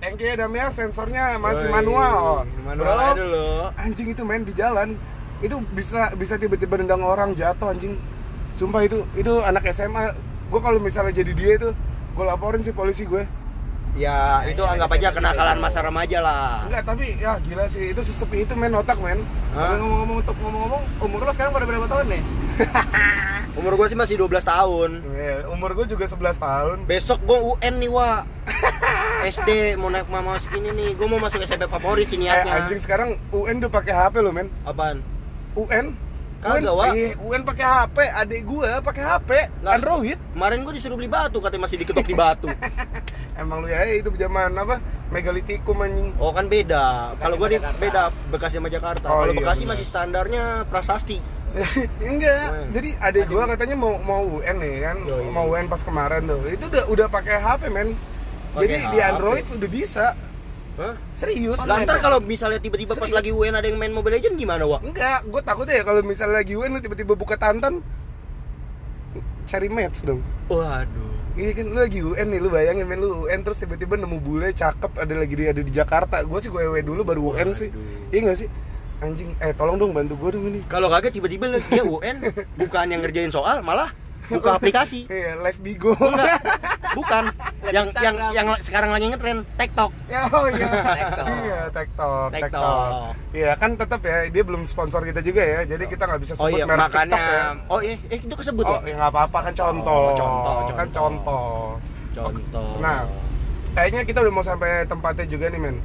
Thank 0.00 0.20
you 0.20 0.28
ya 0.28 0.36
Dam 0.36 0.52
ya, 0.52 0.72
sensornya 0.72 1.36
masih 1.36 1.68
manual. 1.68 2.48
Manual 2.64 2.96
Bro, 2.96 3.12
dulu. 3.14 3.48
anjing 3.76 4.08
itu 4.10 4.22
main 4.24 4.42
di 4.42 4.52
jalan 4.52 4.96
itu 5.44 5.56
bisa 5.76 6.16
bisa 6.16 6.40
tiba-tiba 6.40 6.80
nendang 6.80 7.04
orang 7.04 7.36
jatuh 7.36 7.68
anjing 7.68 7.92
sumpah 8.56 8.82
itu 8.82 9.04
itu 9.14 9.32
anak 9.44 9.68
SMA 9.70 10.16
gue 10.48 10.60
kalau 10.60 10.80
misalnya 10.80 11.12
jadi 11.12 11.32
dia 11.36 11.50
itu 11.54 11.68
gue 12.16 12.24
laporin 12.24 12.64
sih 12.64 12.72
polisi 12.72 13.04
gue 13.04 13.22
Ya, 13.96 14.44
Nah, 14.44 14.52
itu 14.52 14.60
iya, 14.60 14.76
anggap 14.76 14.92
ada 14.92 14.96
aja 15.00 15.08
SMA 15.08 15.16
kenakalan 15.16 15.56
juga 15.56 15.64
masa 15.64 15.80
remaja 15.80 16.18
lah. 16.20 16.68
enggak 16.68 16.84
tapi 16.84 17.16
ya 17.16 17.32
gila 17.40 17.64
sih 17.64 17.96
itu 17.96 18.00
sesepi 18.04 18.44
itu 18.44 18.52
main 18.52 18.76
otak 18.76 19.00
men 19.00 19.24
ngomong-ngomong 19.56 20.16
untuk 20.20 20.36
ngomong-ngomong, 20.36 20.82
umur 21.00 21.20
lo 21.24 21.32
sekarang 21.32 21.56
pada 21.56 21.64
berapa 21.64 21.88
tahun 21.88 22.06
nih? 22.12 22.22
Umur 23.56 23.72
gua 23.72 23.88
sih 23.88 23.96
masih 23.96 24.20
12 24.20 24.44
tahun. 24.44 25.00
Ya, 25.16 25.48
umur 25.48 25.72
gue 25.72 25.88
juga 25.88 26.04
11 26.04 26.36
tahun 26.36 26.76
Besok 26.84 27.24
gua 27.24 27.56
UN 27.56 27.80
nih, 27.80 27.88
Wa. 27.88 28.28
SD 29.32 29.80
mau 29.80 29.88
naik 29.88 30.04
mau 30.12 30.20
masuk 30.20 30.52
ini 30.52 30.76
nih. 30.76 30.90
Gua 30.92 31.08
mau 31.08 31.20
masuk 31.24 31.40
SMP 31.40 31.64
favorit 31.64 32.04
sih 32.04 32.20
eh, 32.20 32.28
niatnya. 32.28 32.52
anjing 32.52 32.80
sekarang 32.84 33.16
UN 33.32 33.64
udah 33.64 33.72
pakai 33.72 33.96
HP 33.96 34.20
lo 34.20 34.28
men 34.28 34.52
Apaan? 34.68 35.00
UN 35.56 35.96
Kagak, 36.36 36.72
Wak. 36.72 36.92
eh, 36.94 37.12
UN 37.18 37.42
pakai 37.42 37.64
HP 37.64 37.96
adik 38.06 38.40
gue 38.44 38.70
pakai 38.80 39.02
HP 39.02 39.30
Lah. 39.64 39.74
Android 39.74 40.18
Kemarin 40.36 40.62
gua 40.62 40.72
disuruh 40.72 40.94
beli 40.94 41.08
batu, 41.08 41.40
katanya 41.40 41.64
masih 41.64 41.76
diketok 41.80 42.04
di 42.04 42.12
batu. 42.12 42.46
emang 43.40 43.64
lu 43.64 43.68
ya 43.68 43.84
hidup 43.88 44.16
zaman 44.16 44.52
apa 44.52 44.80
megalitikum 45.08 45.76
anjing 45.78 46.12
Oh 46.16 46.30
kan 46.30 46.44
beda. 46.46 47.16
Kalau 47.16 47.36
gua 47.36 47.48
di 47.48 47.56
beda 47.56 48.12
Bekasi 48.28 48.60
sama 48.60 48.68
Jakarta. 48.68 49.06
Oh, 49.06 49.24
Kalau 49.24 49.32
iya, 49.32 49.40
Bekasi 49.40 49.62
benar. 49.64 49.72
masih 49.72 49.86
standarnya 49.86 50.44
prasasti. 50.68 51.18
enggak 52.04 52.68
jadi 52.68 52.90
adik 53.00 53.32
gua 53.32 53.48
katanya 53.48 53.80
mau 53.80 53.96
mau 53.96 54.20
UN 54.28 54.56
nih 54.60 54.74
kan 54.82 54.96
Yoi. 55.08 55.24
mau 55.32 55.48
UN 55.48 55.66
pas 55.66 55.80
kemarin 55.80 56.28
tuh 56.28 56.44
itu 56.46 56.68
udah 56.68 56.84
udah 56.84 57.06
pakai 57.08 57.40
HP 57.40 57.62
men 57.72 57.96
jadi 58.52 58.76
di 58.84 58.98
HP. 58.98 59.08
Android 59.08 59.44
udah 59.48 59.70
bisa 59.70 60.06
Hah? 60.76 60.94
serius 61.16 61.56
Lah 61.64 61.80
ntar 61.88 62.04
kalau 62.04 62.20
misalnya 62.20 62.60
tiba-tiba 62.60 62.92
pas 62.92 63.08
lagi 63.08 63.32
UN 63.32 63.56
ada 63.56 63.64
yang 63.64 63.80
main 63.80 63.92
Mobile 63.92 64.20
Legend 64.20 64.36
gimana, 64.36 64.68
Wa? 64.68 64.84
enggak 64.84 65.24
gue 65.24 65.40
takutnya 65.40 65.80
ya 65.80 65.84
kalau 65.88 66.04
misalnya 66.04 66.44
lagi 66.44 66.52
UN 66.52 66.76
lu 66.76 66.80
tiba-tiba 66.84 67.16
buka 67.16 67.40
tantan 67.40 67.80
cari 69.46 69.68
match 69.72 70.04
dong 70.04 70.20
Waduh. 70.52 71.16
Iya 71.36 71.52
kan 71.52 71.68
lu 71.68 71.80
lagi 71.84 72.00
UN 72.00 72.26
nih, 72.32 72.40
lu 72.40 72.48
bayangin 72.48 72.88
men 72.88 72.96
lu 72.96 73.28
UN 73.28 73.44
terus 73.44 73.60
tiba-tiba 73.60 74.00
nemu 74.00 74.24
bule 74.24 74.56
cakep 74.56 74.88
ada 74.96 75.14
lagi 75.20 75.34
di 75.36 75.44
ada 75.44 75.60
di 75.60 75.68
Jakarta. 75.68 76.24
Gue 76.24 76.40
sih 76.40 76.48
gue 76.48 76.64
EW 76.64 76.80
dulu 76.80 77.04
baru 77.04 77.20
UN 77.36 77.52
sih. 77.52 77.68
Iya 78.08 78.32
gak 78.32 78.38
sih? 78.40 78.48
Anjing, 79.04 79.36
eh 79.44 79.52
tolong 79.52 79.76
dong 79.76 79.92
bantu 79.92 80.16
gue 80.16 80.30
dong 80.32 80.44
ini. 80.48 80.60
Kalau 80.64 80.88
kagak 80.88 81.12
tiba-tiba 81.12 81.52
dia 81.60 81.84
UN 81.84 82.24
bukan 82.60 82.88
yang 82.88 83.04
ngerjain 83.04 83.28
soal, 83.28 83.60
malah 83.60 83.92
buka 84.32 84.56
aplikasi. 84.56 85.12
Iya, 85.12 85.36
live 85.36 85.60
Bigo. 85.60 85.92
Enggak, 85.92 86.40
bukan. 86.96 87.24
Yang 87.66 87.86
yang 87.98 88.14
yang 88.30 88.46
sekarang 88.62 88.94
lagi 88.94 89.10
ngetren 89.10 89.42
TikTok. 89.58 89.90
Ya, 90.06 90.22
oh 90.30 90.46
iya. 90.46 90.70
TikTok. 91.02 91.26
Iya, 91.26 91.60
TikTok, 91.74 92.28
TikTok. 92.30 92.88
Iya, 93.34 93.50
kan 93.58 93.70
tetap 93.74 94.00
ya 94.06 94.16
dia 94.30 94.42
belum 94.46 94.62
sponsor 94.70 95.02
kita 95.02 95.18
juga 95.18 95.42
ya. 95.42 95.60
Jadi 95.66 95.84
kita 95.90 96.06
nggak 96.06 96.20
bisa 96.22 96.32
Oh 96.38 96.46
sebut 96.46 96.62
iya, 96.62 96.64
merek 96.64 96.78
makanya 96.86 97.10
TikTok 97.10 97.26
ya. 97.26 97.44
Oh 97.66 97.80
iya, 97.82 97.94
eh 98.06 98.18
itu 98.22 98.34
kesebut 98.38 98.64
Oh, 98.64 98.78
ya? 98.80 98.86
ya 98.86 98.94
nggak 99.02 99.10
apa-apa 99.10 99.38
kan 99.50 99.52
contoh. 99.52 99.98
Oh, 99.98 100.14
contoh, 100.14 100.54
Kan 100.54 100.88
contoh. 100.88 100.88
contoh. 100.94 101.52
Contoh. 102.16 102.70
Nah, 102.78 103.02
kayaknya 103.74 104.00
kita 104.06 104.18
udah 104.22 104.32
mau 104.32 104.44
sampai 104.46 104.86
tempatnya 104.86 105.26
juga 105.26 105.46
nih, 105.50 105.60
men. 105.60 105.76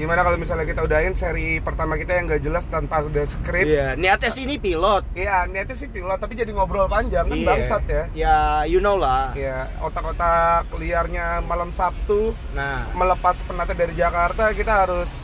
Gimana 0.00 0.24
kalau 0.24 0.40
misalnya 0.40 0.64
kita 0.64 0.80
udahin 0.80 1.12
seri 1.12 1.60
pertama 1.60 2.00
kita 2.00 2.16
yang 2.16 2.24
nggak 2.24 2.40
jelas 2.40 2.64
tanpa 2.72 3.04
ada 3.04 3.20
skrip? 3.28 3.68
Iya, 3.68 4.00
niatnya 4.00 4.32
sih 4.32 4.48
ini 4.48 4.56
pilot. 4.56 5.04
Iya, 5.12 5.44
niatnya 5.44 5.76
sih 5.76 5.92
pilot 5.92 6.16
tapi 6.16 6.40
jadi 6.40 6.48
ngobrol 6.56 6.88
panjang 6.88 7.28
kan 7.28 7.36
Iya. 7.36 7.44
bangsat 7.44 7.84
ya. 7.84 8.02
Ya, 8.16 8.36
you 8.64 8.80
know 8.80 8.96
lah. 8.96 9.36
Iya, 9.36 9.68
otak-otak 9.84 10.72
liarnya 10.80 11.44
malam 11.44 11.68
Sabtu 11.68 12.32
Nah, 12.56 12.88
melepas 12.96 13.44
penatnya 13.44 13.76
dari 13.76 13.92
Jakarta 13.92 14.56
kita 14.56 14.88
harus 14.88 15.20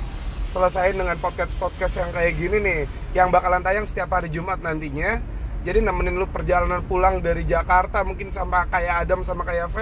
selesaiin 0.52 1.00
dengan 1.00 1.16
podcast-podcast 1.24 1.96
yang 1.96 2.10
kayak 2.12 2.36
gini 2.36 2.56
nih 2.60 2.80
yang 3.16 3.32
bakalan 3.32 3.64
tayang 3.64 3.88
setiap 3.88 4.12
hari 4.12 4.28
Jumat 4.28 4.60
nantinya. 4.60 5.24
Jadi 5.64 5.80
nemenin 5.80 6.20
lu 6.20 6.28
perjalanan 6.28 6.84
pulang 6.84 7.24
dari 7.24 7.48
Jakarta 7.48 8.04
mungkin 8.04 8.28
sama 8.28 8.68
kayak 8.68 9.08
Adam 9.08 9.24
sama 9.24 9.40
kayak 9.48 9.72
V 9.72 9.76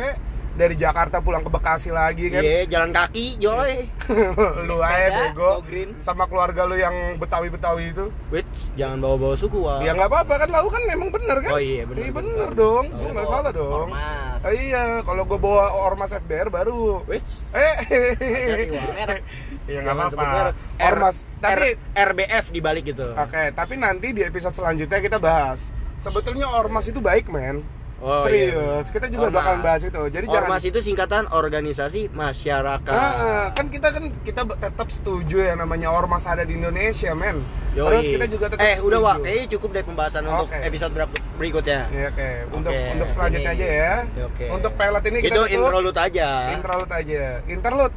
dari 0.54 0.74
Jakarta 0.74 1.18
pulang 1.18 1.42
ke 1.42 1.50
Bekasi 1.50 1.90
lagi 1.90 2.30
kan. 2.30 2.40
iya, 2.40 2.62
jalan 2.64 2.90
kaki, 2.90 3.38
Joy. 3.38 3.90
lu 4.68 4.78
aja 4.78 5.30
bego 5.30 5.60
sama 5.98 6.24
keluarga 6.24 6.62
lu 6.62 6.74
yang 6.74 7.18
Betawi-Betawi 7.18 7.90
itu. 7.90 8.06
Wait, 8.30 8.46
jangan 8.74 8.98
bawa-bawa 8.98 9.34
suku, 9.34 9.58
Wak. 9.58 9.82
Ya 9.82 9.92
nggak 9.92 10.06
apa-apa 10.06 10.34
kan 10.40 10.48
lau 10.48 10.70
kan 10.70 10.82
emang 10.86 11.10
bener 11.10 11.38
kan? 11.40 11.50
Oh 11.50 11.58
iya, 11.58 11.82
bener, 11.84 12.00
Iya 12.00 12.12
bener. 12.12 12.34
bener 12.38 12.50
dong, 12.54 12.84
Oh, 12.88 13.10
nggak 13.10 13.26
salah 13.26 13.50
dong. 13.50 13.72
Ormas. 13.86 14.40
Ah, 14.40 14.52
iya, 14.52 14.82
kalau 15.02 15.22
gua 15.24 15.38
bawa 15.38 15.64
ormas 15.82 16.10
FBR 16.12 16.48
baru. 16.48 17.02
Wait, 17.04 17.24
Eh. 17.50 17.74
Iya 19.64 19.78
nggak 19.80 19.96
apa-apa. 19.96 20.24
R- 20.44 20.56
Ormas, 20.84 21.24
tapi 21.40 21.72
R- 21.72 22.12
RBF 22.12 22.52
di 22.52 22.60
balik 22.60 22.84
gitu. 22.86 23.10
oke, 23.10 23.42
tapi 23.52 23.74
nanti 23.74 24.12
di 24.12 24.20
episode 24.20 24.52
selanjutnya 24.52 25.00
kita 25.00 25.16
bahas. 25.16 25.72
Sebetulnya 25.96 26.44
ormas 26.46 26.84
itu 26.84 27.00
baik, 27.00 27.26
men. 27.26 27.64
Oh, 27.96 28.20
Serius, 28.20 28.90
kita 28.90 29.06
juga 29.06 29.26
Ormas. 29.26 29.38
bakalan 29.38 29.60
bahas 29.60 29.82
itu. 29.82 30.00
Jadi 30.08 30.26
Ormas 30.26 30.60
jangan 30.60 30.68
itu 30.68 30.78
singkatan 30.82 31.24
organisasi 31.26 32.00
masyarakat. 32.10 32.90
Nah, 32.90 33.48
kan 33.50 33.66
kita 33.66 33.88
kan 33.88 34.04
kita 34.20 34.40
tetap 34.50 34.88
setuju 34.88 35.40
yang 35.42 35.56
namanya 35.56 35.88
ormas 35.88 36.24
ada 36.24 36.42
di 36.42 36.52
Indonesia, 36.54 37.14
men. 37.14 37.40
Yoi. 37.72 37.88
Terus 37.96 38.08
kita 38.10 38.26
juga 38.28 38.46
tetap 38.50 38.60
Eh, 38.60 38.76
udah 38.76 38.76
setuju. 38.76 38.98
Wak, 39.00 39.16
kayaknya 39.20 39.46
cukup 39.50 39.68
deh 39.72 39.84
pembahasan 39.84 40.22
untuk 40.22 40.46
Oke. 40.46 40.58
episode 40.60 40.92
ber- 40.92 41.08
berikutnya. 41.34 41.80
Iya, 41.88 42.06
oke. 42.10 42.28
Untuk 42.52 42.72
Oke, 42.72 42.92
untuk 42.92 43.08
selanjutnya 43.08 43.52
ini. 43.52 43.56
aja 43.56 43.66
ya. 43.72 43.94
Oke. 44.22 44.44
Untuk 44.48 44.72
pilot 44.74 45.02
ini 45.04 45.18
kita 45.18 45.28
Itu 45.30 45.40
tutup. 45.40 45.56
introlut 45.56 45.96
aja. 45.96 46.28
Interlude 46.52 46.92
aja. 46.92 47.24
Interlude. 47.46 47.94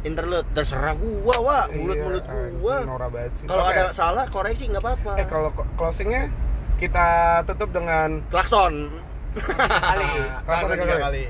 Interlude 0.00 0.46
terserah 0.54 0.94
gua, 0.94 1.36
Wak. 1.36 1.64
Mulut-mulut 1.74 2.22
Iya, 2.22 2.46
gua. 2.54 2.76
Kalau 3.42 3.64
Oke. 3.64 3.74
ada 3.74 3.84
salah 3.90 4.24
koreksi 4.28 4.70
nggak 4.70 4.80
apa-apa. 4.80 5.12
eh 5.16 5.26
kalau 5.26 5.50
closingnya 5.74 6.30
kita 6.78 7.08
tutup 7.44 7.74
dengan 7.74 8.22
klakson. 8.30 9.02
Kali. 9.36 10.06
Tiga 10.46 10.86
kali. 10.88 11.02
kali. 11.04 11.22